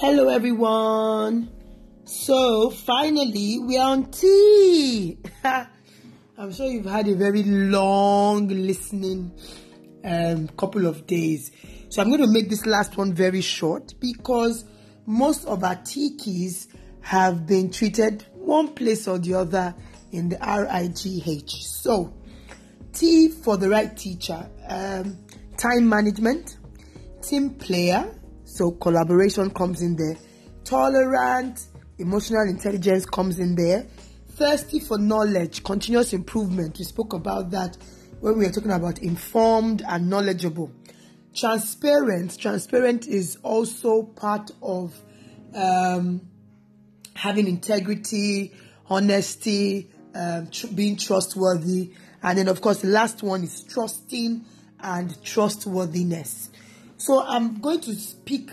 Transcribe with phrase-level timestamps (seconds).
[0.00, 1.50] Hello, everyone.
[2.04, 5.18] So, finally, we are on T.
[5.44, 9.32] I'm sure you've had a very long listening
[10.04, 11.50] um, couple of days.
[11.88, 14.66] So, I'm going to make this last one very short because
[15.04, 16.68] most of our T keys
[17.00, 19.74] have been treated one place or the other
[20.12, 21.50] in the RIGH.
[21.64, 22.14] So,
[22.92, 25.18] T for the right teacher, um,
[25.56, 26.56] time management,
[27.20, 28.14] team player,
[28.48, 30.16] so collaboration comes in there,
[30.64, 31.66] tolerant,
[31.98, 33.86] emotional intelligence comes in there,
[34.30, 36.78] thirsty for knowledge, continuous improvement.
[36.78, 37.76] We spoke about that
[38.20, 40.72] when we were talking about informed and knowledgeable.
[41.36, 44.94] Transparent, transparent is also part of
[45.54, 46.22] um,
[47.14, 48.54] having integrity,
[48.86, 51.92] honesty, um, tr- being trustworthy.
[52.22, 54.44] And then, of course, the last one is trusting
[54.80, 56.48] and trustworthiness.
[56.98, 58.50] So, I'm going to speak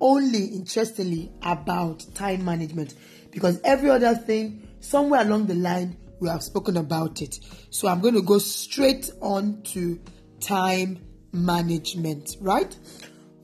[0.00, 2.94] only interestingly about time management
[3.30, 7.38] because every other thing, somewhere along the line, we have spoken about it.
[7.70, 10.00] So, I'm going to go straight on to
[10.40, 12.74] time management, right?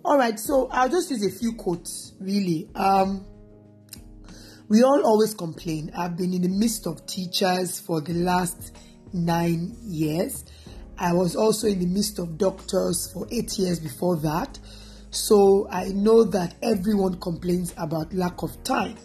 [0.05, 2.69] All right, so I'll just use a few quotes really.
[2.75, 3.27] Um,
[4.69, 5.91] we all always complain.
[5.97, 8.77] I've been in the midst of teachers for the last
[9.13, 10.45] nine years.
[10.99, 14.59] I was also in the midst of doctors for eight years before that.
[15.11, 18.97] So I know that everyone complains about lack of time.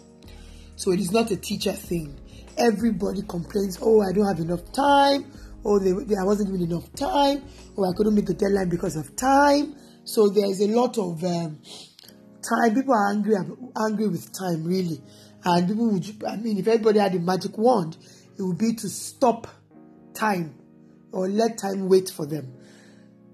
[0.76, 2.18] So it is not a teacher thing.
[2.56, 5.32] Everybody complains, oh, I don't have enough time.
[5.64, 7.44] Oh, I wasn't given enough time.
[7.76, 9.76] Oh, I couldn't meet the deadline because of time.
[10.04, 11.60] So there's a lot of um,
[12.42, 12.74] time.
[12.74, 13.34] People are angry,
[13.76, 15.02] angry with time, really.
[15.44, 17.96] And people would, I mean, if everybody had a magic wand,
[18.38, 19.46] it would be to stop
[20.14, 20.59] time
[21.12, 22.52] or let time wait for them.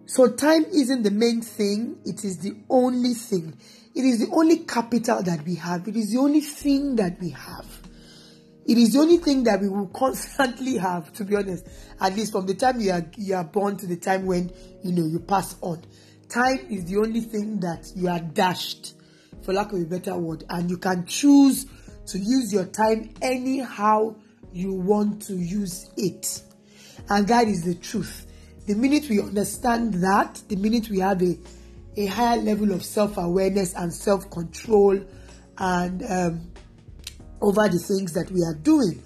[0.06, 3.56] So, time isn't the main thing, it is the only thing.
[3.94, 7.30] It is the only capital that we have, it is the only thing that we
[7.30, 7.66] have.
[8.66, 11.66] It is the only thing that we will constantly have, to be honest.
[12.00, 14.50] At least from the time you are you are born to the time when
[14.82, 15.82] you know you pass on.
[16.28, 18.94] Time is the only thing that you are dashed,
[19.42, 21.66] for lack of a better word, and you can choose
[22.06, 24.14] to use your time anyhow
[24.52, 26.42] you want to use it.
[27.08, 28.26] And that is the truth.
[28.66, 31.38] The minute we understand that, the minute we have a,
[31.96, 35.00] a higher level of self awareness and self control
[35.58, 36.50] and um,
[37.40, 39.02] over the things that we are doing.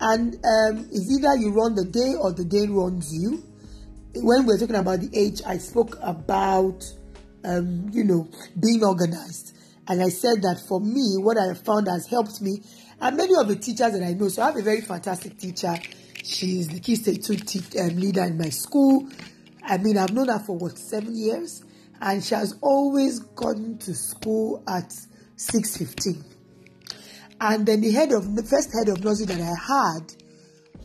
[0.00, 3.42] And um, it's either you run the day or the day runs you.
[4.16, 6.84] When we are talking about the age, I spoke about,
[7.44, 8.28] um, you know,
[8.60, 9.56] being organized.
[9.86, 12.62] And I said that for me, what I found has helped me,
[13.00, 14.28] and many of the teachers that I know.
[14.28, 15.74] So I have a very fantastic teacher.
[16.24, 19.06] She's the key stage two te- um, leader in my school.
[19.62, 21.62] I mean, I've known her for what seven years,
[22.00, 24.92] and she has always gone to school at
[25.36, 26.24] six fifteen.
[27.40, 30.14] And then the head of the first head of nursery that I had,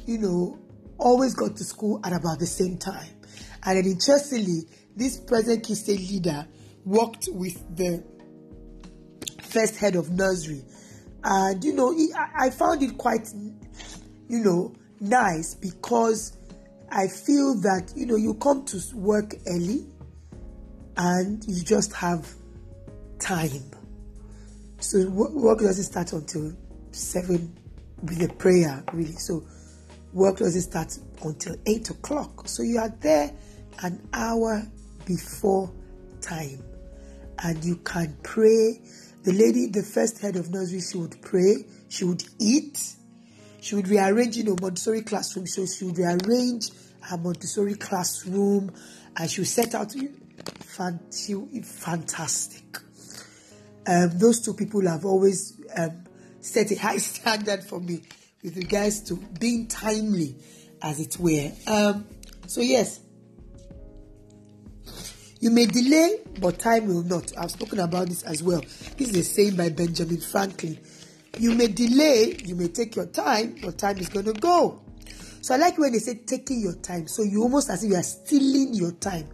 [0.06, 0.60] you know,
[0.98, 3.16] always got to school at about the same time.
[3.64, 4.64] And then interestingly,
[4.96, 6.46] this present key stage leader
[6.84, 8.04] worked with the
[9.42, 10.66] first head of nursery.
[11.24, 11.96] And, you know,
[12.38, 13.30] I found it quite,
[14.28, 16.38] you know, nice because
[16.92, 19.86] I feel that, you know, you come to work early
[20.98, 22.32] and you just have
[23.20, 23.72] time.
[24.80, 26.54] So work doesn't start until
[26.92, 27.58] 7
[28.04, 29.14] with a prayer, really.
[29.14, 29.44] So
[30.14, 32.48] work doesn't start until 8 o'clock.
[32.48, 33.32] So you are there
[33.84, 34.64] an hour
[35.06, 35.72] before
[36.22, 36.64] time
[37.44, 38.82] and you can pray
[39.24, 42.96] the lady, the first head of nursery, she would pray, she would eat,
[43.62, 45.48] she would rearrange in a Montessori classroom.
[45.48, 46.70] So she would rearrange
[47.02, 48.72] her Montessori classroom
[49.18, 50.14] and she would set out to you.
[51.64, 52.78] fantastic.
[53.88, 56.04] Um, those two people have always um,
[56.40, 58.02] set a high standard for me
[58.44, 60.36] with regards to being timely,
[60.82, 61.52] as it were.
[61.68, 62.06] Um,
[62.48, 63.02] so, yes,
[65.40, 67.32] you may delay, but time will not.
[67.38, 68.62] I've spoken about this as well.
[68.98, 70.78] This is a saying by Benjamin Franklin.
[71.38, 74.82] You may delay, you may take your time, your time is going to go.
[75.42, 77.08] So I like when they say taking your time.
[77.08, 79.28] So you almost as if you are stealing your time.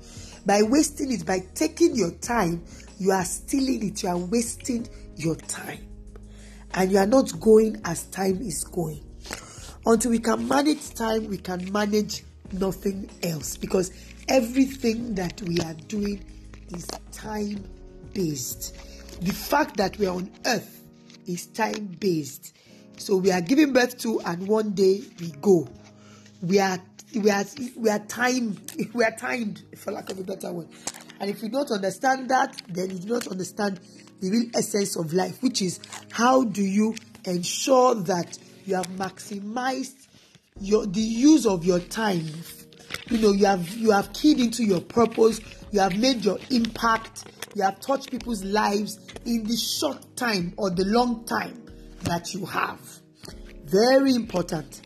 [0.46, 2.64] By wasting it, by taking your time,
[3.00, 4.04] you are stealing it.
[4.04, 5.88] You are wasting your time.
[6.74, 9.04] And you are not going as time is going.
[9.86, 13.58] Until we can manage time, we can manage nothing else.
[13.58, 13.92] Because
[14.28, 16.24] Everything that we are doing
[16.70, 17.64] is time
[18.14, 18.76] based.
[19.22, 20.82] The fact that we are on earth
[21.28, 22.56] is time based.
[22.98, 25.68] So we are giving birth to, and one day we go.
[26.42, 26.80] We are
[27.14, 27.46] we are
[27.76, 28.74] we are timed.
[28.94, 30.68] We are timed, for lack of a better word.
[31.20, 33.80] And if you don't understand that, then you do not understand
[34.22, 35.80] the real essence of life, which is
[36.12, 36.96] how do you
[37.26, 40.08] ensure that you have maximized
[40.60, 42.26] your the use of your time.
[43.10, 45.42] You know, you have you have keyed into your purpose,
[45.72, 47.26] you have made your impact,
[47.56, 51.66] you have touched people's lives in the short time or the long time
[52.04, 52.80] that you have.
[53.66, 54.82] Very important.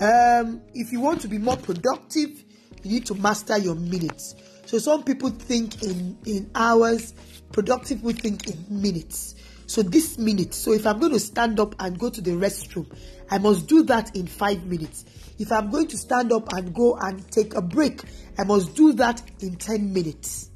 [0.00, 2.44] Um, if you want to be more productive,
[2.82, 4.36] you need to master your minutes.
[4.66, 7.14] So some people think in in hours,
[7.52, 9.34] productive people think in minutes.
[9.66, 12.86] So this minute, so if I'm going to stand up and go to the restroom,
[13.30, 15.04] I must do that in five minutes.
[15.38, 18.02] If I'm going to stand up and go and take a break,
[18.38, 20.50] I must do that in 10 minutes.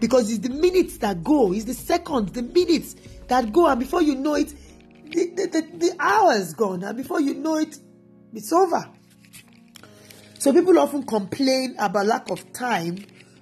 [0.00, 2.96] Because it's the minutes that go, it's the seconds, the minutes
[3.28, 4.52] that go, and before you know it,
[5.10, 7.76] the, the, the, the hours gone, and before you know it,
[8.32, 8.88] it's over.
[10.38, 12.98] So people often complain about lack of time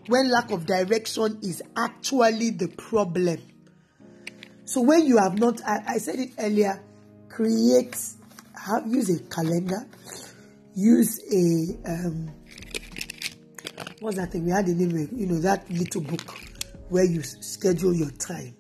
[0.07, 3.39] when lack of direction is actually the problem.
[4.65, 6.83] So when you have not, I, I said it earlier,
[7.29, 7.97] create,
[8.55, 9.87] have, use a calendar,
[10.75, 12.31] use a, um,
[14.03, 14.45] what's that thing?
[14.45, 16.35] We had a name, you know, that little book
[16.89, 18.57] where you schedule your time.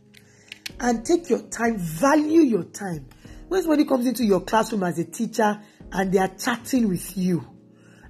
[0.80, 3.06] And take your time, value your time.
[3.48, 5.60] When somebody comes into your classroom as a teacher
[5.92, 7.46] and they are chatting with you,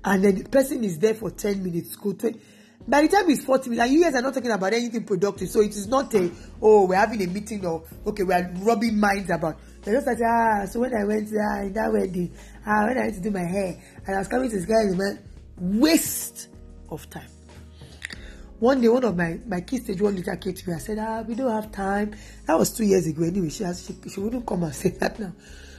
[0.04, 2.38] and then the person is there for 10 minutes, go 20,
[2.86, 5.48] by the time it's 40 minutes, and you guys are not talking about anything productive,
[5.48, 6.30] so it is not a,
[6.60, 9.58] oh, we're having a meeting or, okay, we are rubbing minds about.
[9.82, 12.32] They're just like, ah, so when I went there in that wedding,
[12.66, 14.84] ah, when I went to do my hair, and I was coming to this guy,
[14.96, 15.18] man,
[15.56, 16.48] waste
[16.92, 17.28] of time.
[18.58, 20.98] One day, one of my, my kids stage one leader came to me and said,
[21.00, 22.14] ah, we don't have time.
[22.46, 23.48] That was two years ago anyway.
[23.48, 25.32] She, has, she, she wouldn't come and say that now.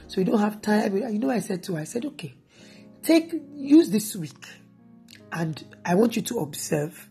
[0.06, 0.96] So we don't have time.
[0.96, 1.80] You know I said to her?
[1.80, 2.34] I said, okay,
[3.02, 4.46] take, use this week
[5.32, 7.08] and I want you to observe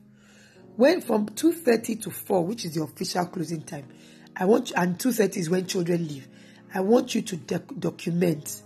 [0.76, 3.88] when from 2:30 to 4, which is the official closing time,
[4.36, 6.28] I want you, and 2:30 is when children leave.
[6.74, 8.64] I want you to doc- document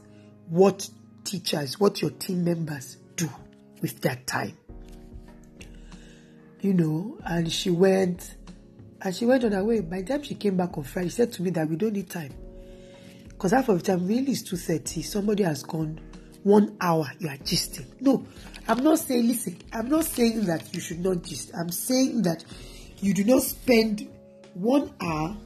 [0.48, 0.90] what
[1.26, 3.30] teachers, what your team members do
[3.82, 4.58] with that time.
[6.68, 8.36] You know, and she went
[9.02, 9.80] and she went on her way.
[9.80, 11.94] By the time she came back on Friday, she said to me that we don't
[11.94, 12.34] need time.
[13.30, 15.02] Because half of the time really is 2.30.
[15.06, 15.98] Somebody has gone
[16.44, 17.86] one hour, you are gisting.
[18.02, 18.28] No,
[18.68, 21.54] I'm not saying, listen, I'm not saying that you should not gist.
[21.58, 22.44] I'm saying that
[22.98, 24.10] you do not spend
[24.54, 25.38] one hour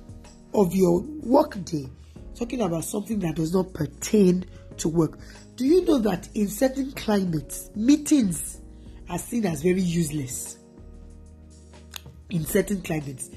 [0.56, 1.88] of your work day
[2.33, 4.44] talking about something that does not pertain
[4.77, 5.19] to work.
[5.56, 8.59] Do you know that in certain climates, meetings
[9.07, 10.57] are seen as very useless?
[12.31, 13.29] In certain climates,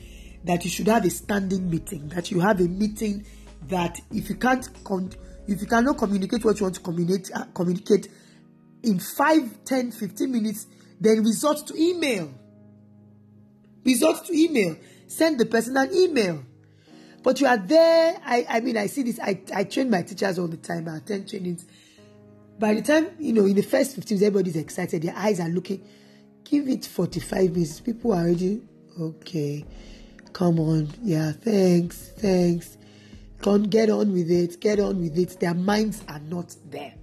[0.44, 3.26] that you should have a standing meeting, that you have a meeting
[3.69, 5.12] that if you can't con-
[5.46, 8.08] if you cannot communicate what you want to communicate uh, communicate
[8.82, 10.67] in 5 10 15 minutes
[11.00, 12.32] then resort to email.
[13.85, 14.76] Resort to email.
[15.06, 16.43] Send the person an email.
[17.23, 20.38] But you are there i i mean i see this i i train my teachers
[20.38, 21.64] all the time i attend trainings.
[22.58, 25.49] By the time you know in the first 15 minutes everybody's excited their eyes are
[25.49, 25.82] looking.
[26.44, 27.81] Give it 45 minutes.
[27.81, 28.62] People are already
[29.00, 29.64] okay
[30.32, 32.76] come on yeah thanks thanks
[33.44, 35.38] Come get on with it, get on with it.
[35.38, 36.94] Their minds are not there.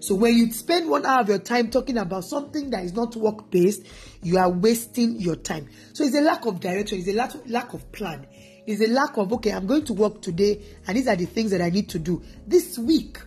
[0.00, 3.14] So when you spend one hour of your time talking about something that is not
[3.14, 3.84] work based,
[4.22, 5.68] you are wasting your time.
[5.92, 8.26] So it's a lack of direction, it's a lack, lack of plan.
[8.66, 11.50] It's a lack of okay, I'm going to work today, and these are the things
[11.50, 13.18] that I need to do this week.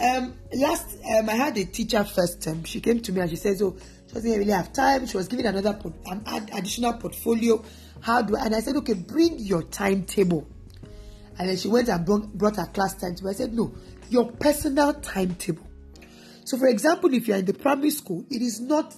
[0.00, 2.64] Um, last um, I had a teacher first time.
[2.64, 3.76] She came to me and she says, "Oh,
[4.16, 7.62] doesn't really have time." She was giving another an additional portfolio.
[8.00, 8.46] How do I?
[8.46, 10.46] And I said, "Okay, bring your timetable."
[11.38, 13.30] And then she went and brought her class timetable.
[13.30, 13.74] I said, no,
[14.08, 15.66] your personal timetable.
[16.44, 18.94] So, for example, if you're in the primary school, it is not.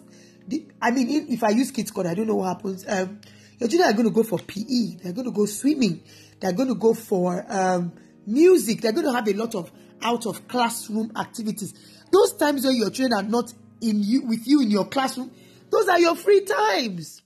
[0.47, 2.85] The, I mean, if I use kids code, I don't know what happens.
[2.87, 3.21] Um,
[3.59, 4.97] your children are going to go for PE.
[5.03, 6.03] They're going to go swimming.
[6.41, 7.93] They're going to go for um,
[8.27, 8.81] music.
[8.81, 11.75] They're going to have a lot of out of classroom activities.
[12.13, 15.31] Those times when your children are not in you with you in your classroom,
[15.71, 17.23] those are your free times.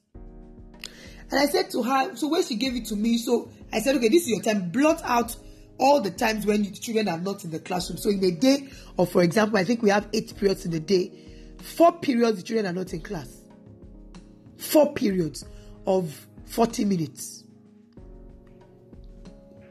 [1.31, 3.97] And I said to her, so when she gave it to me, so I said,
[3.97, 4.71] okay, this is your time.
[4.71, 5.35] Blot out
[5.79, 7.97] all the times when the children are not in the classroom.
[7.99, 10.81] So in a day, or for example, I think we have eight periods in a
[10.81, 11.11] day.
[11.59, 13.35] Four periods the children are not in class.
[14.59, 15.45] Four periods
[15.87, 17.45] of 40 minutes.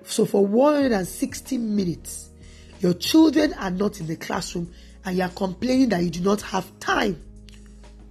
[0.04, 2.32] So for 160 minutes,
[2.80, 4.74] your children are not in the classroom
[5.06, 7.22] and you are complaining that you do not have time.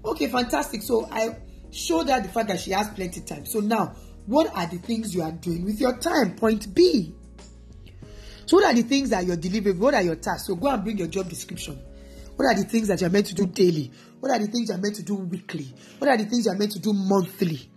[0.04, 0.82] Okay, fantastic.
[0.82, 1.36] So I
[1.70, 3.46] showed her the fact that she has plenty time.
[3.46, 3.94] So now
[4.26, 6.36] what are the things you are doing with your time?
[6.36, 7.14] Point B.
[8.46, 9.78] So, what are the things that you're delivering?
[9.78, 10.48] What are your tasks?
[10.48, 11.80] So, go and bring your job description.
[12.36, 13.92] What are the things that you're meant to do daily?
[14.18, 15.72] What are the things you're meant to do weekly?
[15.98, 17.70] What are the things you're meant to do monthly?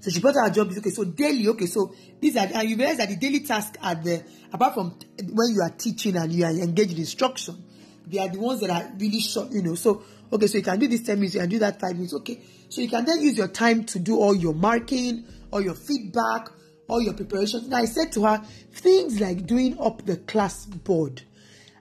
[0.00, 0.72] So she brought her job.
[0.76, 1.46] Okay, so daily.
[1.48, 4.98] Okay, so these are and you realize that the daily tasks are the apart from
[5.18, 7.62] when you are teaching and you are engaged in instruction,
[8.06, 9.50] they are the ones that are really short.
[9.52, 10.02] You know, so
[10.32, 12.14] okay, so you can do this ten minutes, you can do that five minutes.
[12.14, 12.40] Okay,
[12.70, 16.48] so you can then use your time to do all your marking, all your feedback,
[16.88, 17.68] all your preparations.
[17.68, 18.42] Now I said to her,
[18.72, 21.22] things like doing up the class board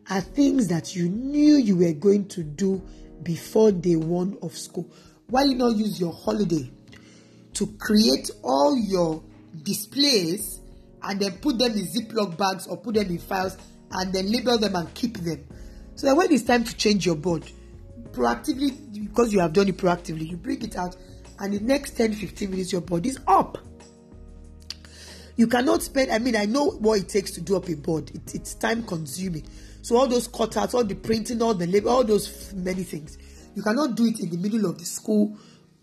[0.10, 2.82] are things that you knew you were going to do
[3.24, 4.90] before day one of school.
[5.28, 6.70] Why not use your holiday
[7.60, 9.22] to create all your
[9.64, 10.62] displays
[11.04, 13.58] and then put them in Ziploc bags or put them in files
[13.92, 15.46] and then label them and keep them.
[15.96, 17.44] So that when it's time to change your board,
[18.14, 20.96] proactively, because you have done it proactively, you bring it out
[21.40, 23.58] and the next 10 15 minutes, your board is up.
[25.36, 28.10] You cannot spend, I mean, I know what it takes to do up a board,
[28.12, 29.46] it, it's time consuming.
[29.82, 33.18] So, all those cutouts, all the printing, all the label, all those many things,
[33.54, 35.38] you cannot do it in the middle of the school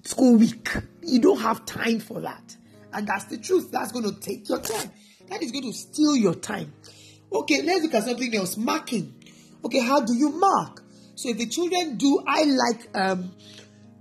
[0.07, 0.69] school week.
[1.03, 2.57] You don't have time for that.
[2.93, 3.71] And that's the truth.
[3.71, 4.91] That's going to take your time.
[5.29, 6.73] That is going to steal your time.
[7.33, 8.57] Okay, let's look at something else.
[8.57, 9.15] Marking.
[9.65, 10.83] Okay, how do you mark?
[11.17, 13.33] So if the children do, I like um,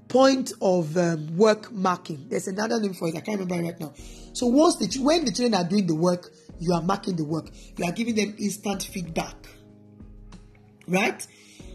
[0.07, 2.27] point of um, work marking.
[2.29, 3.15] There's another name for it.
[3.15, 3.93] I can't remember right now.
[4.33, 7.49] So once the when the children are doing the work, you are marking the work.
[7.77, 9.35] You are giving them instant feedback.
[10.87, 11.25] Right?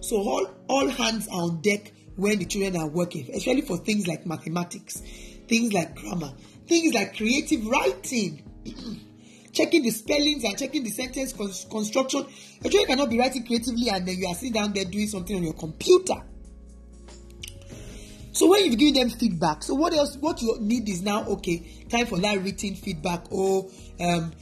[0.00, 4.06] So all all hands are on deck when the children are working, especially for things
[4.06, 5.02] like mathematics,
[5.48, 6.32] things like grammar,
[6.66, 8.42] things like creative writing.
[9.52, 12.26] checking the spellings and checking the sentence construction.
[12.64, 15.36] A child cannot be writing creatively and then you are sitting down there doing something
[15.36, 16.22] on your computer.
[18.32, 20.16] So when you've given them feedback, so what else?
[20.16, 21.84] What you need is now okay.
[21.88, 23.24] Time for that written feedback.
[23.32, 24.32] Oh, um,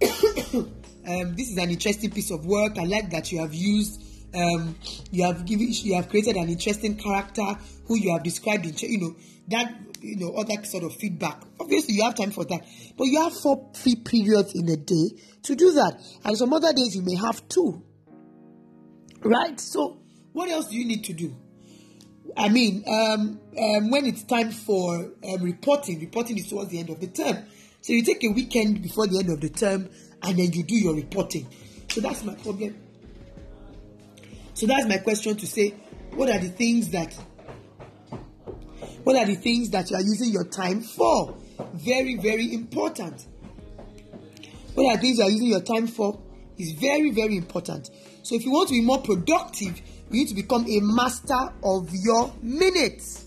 [1.06, 2.78] um, this is an interesting piece of work.
[2.78, 4.01] I like that you have used
[4.34, 4.76] um,
[5.10, 7.44] you have given you have created an interesting character
[7.86, 9.16] who you have described in you know
[9.48, 11.42] that you know other sort of feedback.
[11.60, 12.60] Obviously you have time for that.
[12.96, 15.10] But you have four free periods in a day
[15.42, 16.00] to do that.
[16.24, 17.82] And some other days you may have two.
[19.22, 19.58] Right?
[19.60, 19.98] So
[20.32, 21.36] what else do you need to do?
[22.36, 26.90] I mean um, um, when it's time for um, reporting reporting is towards the end
[26.90, 27.44] of the term.
[27.80, 29.90] So you take a weekend before the end of the term
[30.22, 31.48] and then you do your reporting.
[31.88, 32.81] So that's my problem
[34.54, 35.70] so that's my question to say,
[36.14, 37.14] what are the things that
[39.04, 41.36] what are the things that you are using your time for?
[41.74, 43.26] Very, very important.
[44.74, 46.20] What are things you are using your time for?
[46.58, 47.90] Is very, very important.
[48.22, 49.80] So if you want to be more productive,
[50.10, 53.24] you need to become a master of your minutes.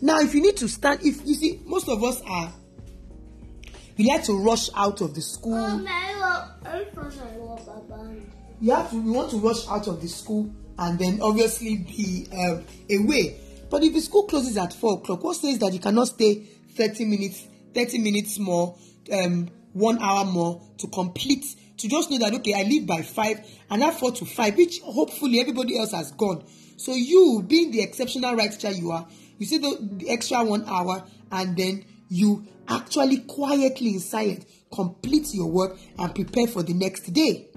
[0.00, 2.52] Now, if you need to stand, if you see, most of us are,
[3.96, 5.54] we like to rush out of the school.
[5.54, 5.78] Oh,
[8.60, 12.26] you have to you want to rush out of the school and then obviously be
[12.32, 13.40] um, away.
[13.70, 17.04] But if the school closes at four o'clock what says that you cannot stay 30
[17.06, 18.76] minutes 30 minutes more
[19.12, 21.44] um, one hour more to complete
[21.78, 23.40] to just know that okay i leave by five
[23.70, 26.44] and have four to five which hopefully everybody else has gone.
[26.76, 29.06] So you being the exceptional right teacher you are
[29.38, 35.32] you see the, the extra one hour and then you actually quietly in silence complete
[35.32, 37.49] your work and prepare for the next day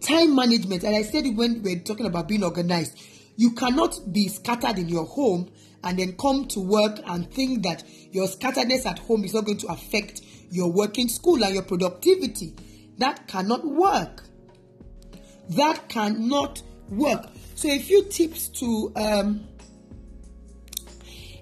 [0.00, 2.98] time management, and I said it when we are talking about being organized,
[3.36, 5.50] you cannot be scattered in your home
[5.84, 9.58] and then come to work and think that your scatteredness at home is not going
[9.58, 12.54] to affect your work in school and your productivity.
[12.98, 14.24] That cannot work.
[15.50, 17.26] That cannot work.
[17.54, 19.46] So, a few tips to um,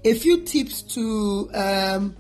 [0.04, 2.16] a few tips to um,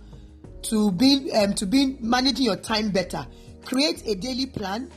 [0.62, 3.26] to be um, to be managing your time better.
[3.64, 4.90] Create a daily plan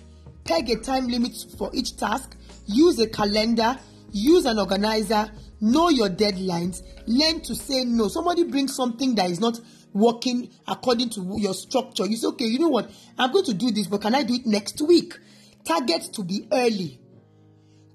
[0.50, 2.36] Peg a time limit for each task.
[2.66, 3.78] Use a calendar.
[4.12, 5.30] Use an organizer.
[5.62, 6.82] Know your deadlines.
[7.06, 8.08] Learn to say no.
[8.08, 9.60] Somebody brings something that is not
[9.94, 12.08] working according to your structure.
[12.08, 12.90] You say, okay, you know what?
[13.20, 15.14] I'm going to do this, but can I do it next week?
[15.66, 17.00] Target to be early.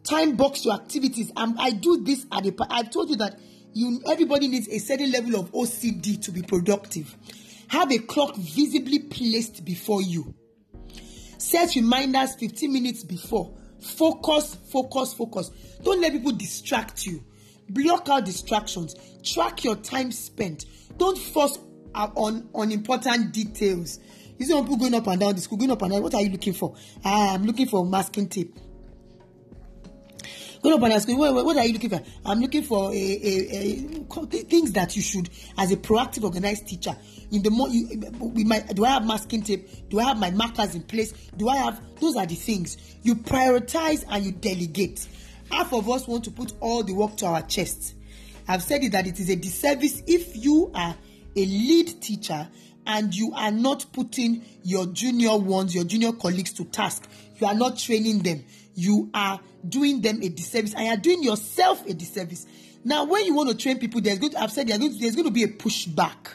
[0.04, 1.32] Time box your activities.
[1.34, 2.54] Um, I do this at the.
[2.70, 3.37] I've told you that
[3.73, 7.16] you everybody needs a certain level of OCD to be productive.
[7.66, 10.37] Have a clock visibly placed before you.
[11.38, 13.55] Set reminders 15 minutes before.
[13.81, 15.50] Focus, focus, focus.
[15.83, 17.23] Don't let people distract you.
[17.69, 18.95] Block out distractions.
[19.23, 20.67] Track your time spent.
[20.97, 21.59] Don't force
[21.95, 23.99] on, on important details.
[24.38, 26.03] You see people going up and down the school, going up and down.
[26.03, 26.75] What are you looking for?
[27.05, 28.57] Ah, I'm looking for masking tape.
[30.64, 32.00] Going up and asking, what, what are you looking for?
[32.25, 35.28] I'm looking for a, a, a, things that you should,
[35.59, 36.97] as a proactive, organized teacher,
[37.30, 39.90] in the more you, we might, do I have masking tape?
[39.90, 41.12] Do I have my markers in place?
[41.37, 41.83] Do I have?
[42.00, 45.06] Those are the things you prioritize and you delegate.
[45.52, 47.94] Half of us want to put all the work to our chest.
[48.49, 50.97] I've said it that it is a disservice if you are
[51.37, 52.49] a lead teacher
[52.87, 57.06] and you are not putting your junior ones, your junior colleagues to task.
[57.37, 58.44] You are not training them.
[58.75, 62.47] You are doing them a disservice and you are doing yourself a disservice.
[62.85, 64.99] Now, when you want to train people, there's going to, I've said there's going to,
[64.99, 66.35] there's going to be a pushback.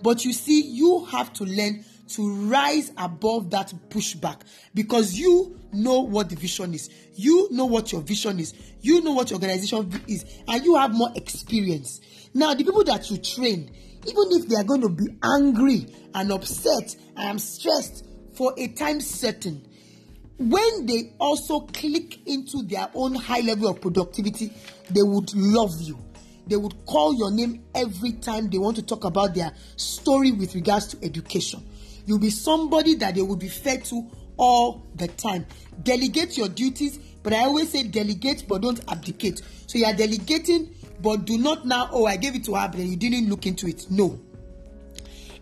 [0.00, 4.40] But you see, you have to learn to rise above that pushback
[4.74, 6.88] because you know what the vision is.
[7.14, 8.54] You know what your vision is.
[8.80, 12.00] You know what your organization is, and you have more experience.
[12.32, 13.70] Now, the people that you train,
[14.06, 19.00] even if they are going to be angry and upset and stressed for a time
[19.00, 19.67] certain,
[20.38, 24.52] when they also click into their own high level of productivity,
[24.90, 25.98] they would love you.
[26.46, 30.54] They would call your name every time they want to talk about their story with
[30.54, 31.62] regards to education.
[32.06, 35.44] You'll be somebody that they will be fed to all the time.
[35.82, 39.42] Delegate your duties, but I always say delegate but don't abdicate.
[39.66, 42.80] So you are delegating, but do not now, oh, I gave it to her, but
[42.80, 43.90] you didn't look into it.
[43.90, 44.18] No.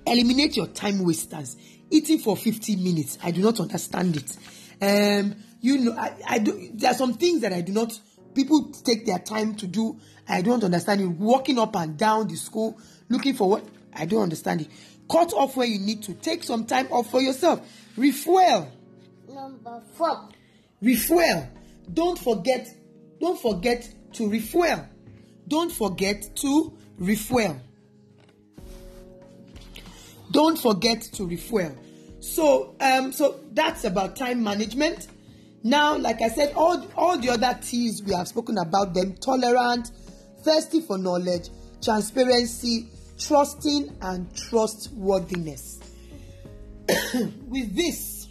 [0.06, 1.56] Eliminate your time wasters.
[1.90, 3.18] Eating for 50 minutes.
[3.22, 4.36] I do not understand it.
[4.80, 7.98] Um, you know, I, I do there are some things that I do not
[8.34, 9.98] people take their time to do.
[10.28, 11.06] I don't understand it.
[11.06, 12.78] Walking up and down the school,
[13.08, 14.68] looking for what I don't understand it.
[15.10, 16.14] Cut off where you need to.
[16.14, 17.60] Take some time off for yourself.
[17.96, 18.70] Refuel.
[19.28, 20.28] Number four.
[20.82, 21.48] Refuel.
[21.92, 22.68] Don't forget.
[23.20, 24.86] Don't forget to refuel.
[25.48, 27.60] Don't forget to refuel.
[30.30, 31.76] Don't forget to refuel.
[32.26, 35.06] So, um, so that's about time management.
[35.62, 39.92] Now, like I said, all all the other T's we have spoken about them: tolerant,
[40.42, 41.48] thirsty for knowledge,
[41.80, 45.78] transparency, trusting and trustworthiness.
[47.46, 48.28] With this,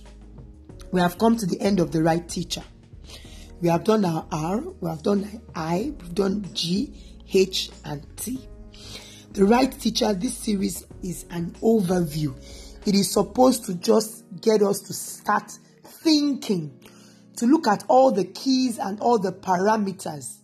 [0.91, 2.63] we have come to the end of the right teacher.
[3.61, 6.93] We have done our R, we have done I, we've done G,
[7.33, 8.45] H, and T.
[9.31, 12.35] The right teacher, this series is an overview.
[12.85, 15.51] It is supposed to just get us to start
[15.83, 16.79] thinking,
[17.37, 20.37] to look at all the keys and all the parameters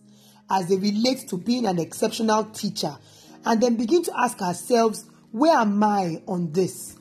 [0.50, 2.96] as they relate to being an exceptional teacher
[3.44, 6.96] and then begin to ask ourselves, where am I on this?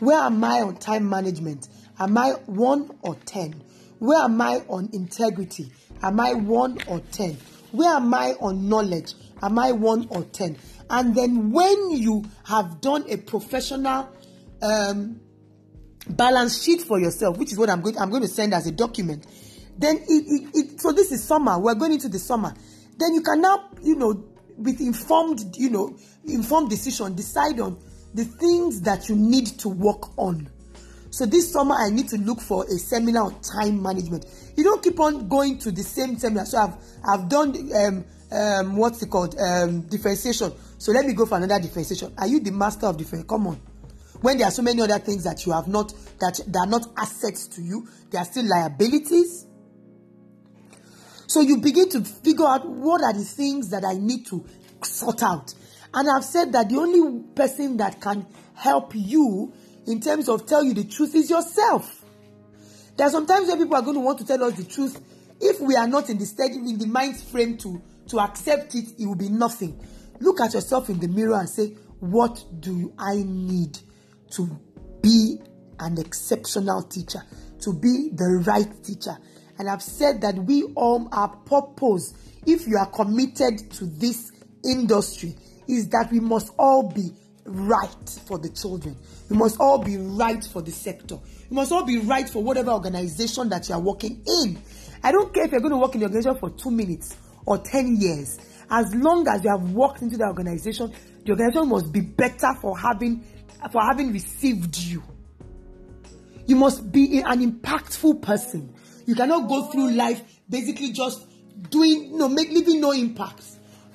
[0.00, 1.68] Where am I on time management?
[1.98, 3.62] Am I one or ten?
[4.00, 5.72] Where am I on integrity?
[6.02, 7.38] Am I one or ten?
[7.72, 9.14] Where am I on knowledge?
[9.42, 10.58] Am I one or ten?
[10.90, 14.08] And then when you have done a professional
[14.62, 15.20] um,
[16.08, 18.72] balance sheet for yourself, which is what I'm going, I'm going to send as a
[18.72, 19.26] document,
[19.76, 21.58] then it, it, it so this is summer.
[21.58, 22.54] We're going into the summer.
[22.96, 24.24] Then you can now, you know,
[24.56, 27.78] with informed, you know, informed decision, decide on
[28.14, 30.48] the things that you need to work on.
[31.10, 34.26] So this summer, I need to look for a seminar on time management.
[34.56, 36.46] You don't keep on going to the same seminar.
[36.46, 40.52] So I've I've done um, um, what's it called um, differentiation.
[40.78, 42.14] So let me go for another differentiation.
[42.18, 43.28] Are you the master of differentiation?
[43.28, 43.60] Come on.
[44.24, 46.86] When there are so many other things that you have not that that are not
[46.96, 49.44] assets to you, they are still liabilities.
[51.26, 54.42] So you begin to figure out what are the things that I need to
[54.82, 55.52] sort out.
[55.92, 59.52] And I've said that the only person that can help you
[59.86, 62.02] in terms of tell you the truth is yourself.
[62.96, 65.02] There are sometimes where people are going to want to tell us the truth.
[65.38, 68.86] If we are not in the steady, in the mind frame to, to accept it,
[68.98, 69.86] it will be nothing.
[70.18, 73.80] Look at yourself in the mirror and say, What do I need
[74.36, 74.48] to
[75.02, 75.38] be
[75.78, 77.22] an exceptional teacher?
[77.62, 79.16] To be the right teacher?
[79.58, 82.14] And I've said that we all, our purpose,
[82.46, 84.32] if you are committed to this
[84.64, 85.36] industry,
[85.68, 87.10] is that we must all be
[87.46, 88.96] right for the children.
[89.28, 91.18] We must all be right for the sector.
[91.50, 94.60] We must all be right for whatever organization that you are working in.
[95.02, 97.16] I don't care if you're going to work in the organization for two minutes
[97.46, 98.38] or 10 years.
[98.70, 100.92] As long as you have walked into the organization,
[101.24, 103.24] the organization must be better for having
[103.70, 105.02] for having received you.
[106.46, 108.74] You must be an impactful person.
[109.06, 111.26] You cannot go through life basically just
[111.70, 113.44] doing, you know, make leaving no impact.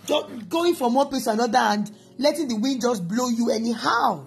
[0.05, 4.25] Just going from one place to another and letting the wind just blow you anyhow.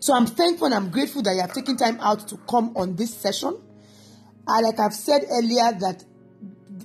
[0.00, 2.96] So I'm thankful and I'm grateful that you have taken time out to come on
[2.96, 3.58] this session.
[4.46, 6.04] And like I've said earlier, that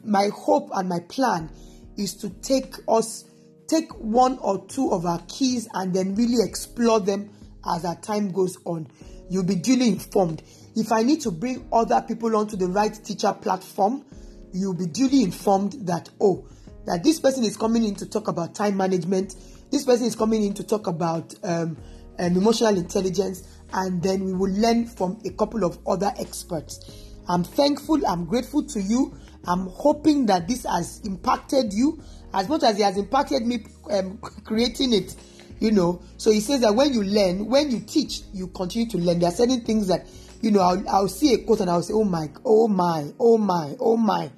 [0.03, 1.51] my hope and my plan
[1.97, 3.25] is to take us,
[3.67, 7.29] take one or two of our keys and then really explore them
[7.65, 8.87] as our time goes on.
[9.29, 10.43] You'll be duly informed.
[10.75, 14.05] If I need to bring other people onto the right teacher platform,
[14.51, 16.47] you'll be duly informed that, oh,
[16.85, 19.35] that this person is coming in to talk about time management,
[19.71, 21.77] this person is coming in to talk about um,
[22.19, 27.13] um, emotional intelligence, and then we will learn from a couple of other experts.
[27.27, 29.17] I'm thankful, I'm grateful to you.
[29.47, 32.01] I'm hoping that this has impacted you
[32.33, 35.15] as much as it has impacted me um, creating it.
[35.59, 38.97] You know, so he says that when you learn, when you teach, you continue to
[38.97, 39.19] learn.
[39.19, 40.07] There are certain things that,
[40.41, 43.37] you know, I'll, I'll see a quote and I'll say, oh my, oh my, oh
[43.37, 44.29] my, oh my.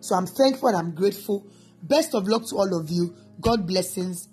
[0.00, 1.46] So I'm thankful and I'm grateful.
[1.82, 3.14] Best of luck to all of you.
[3.40, 4.28] God blessings